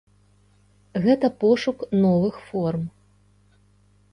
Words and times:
Гэта 1.03 1.29
пошук 1.45 1.85
новых 2.07 2.35
форм. 2.49 2.83